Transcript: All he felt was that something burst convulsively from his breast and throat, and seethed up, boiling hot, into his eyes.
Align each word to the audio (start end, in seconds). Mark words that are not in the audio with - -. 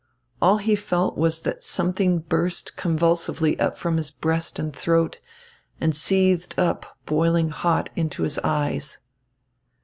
All 0.41 0.57
he 0.57 0.75
felt 0.75 1.15
was 1.15 1.41
that 1.41 1.61
something 1.61 2.21
burst 2.21 2.75
convulsively 2.75 3.55
from 3.75 3.97
his 3.97 4.09
breast 4.09 4.57
and 4.57 4.75
throat, 4.75 5.21
and 5.79 5.95
seethed 5.95 6.55
up, 6.57 6.97
boiling 7.05 7.49
hot, 7.49 7.91
into 7.95 8.23
his 8.23 8.39
eyes. 8.39 8.97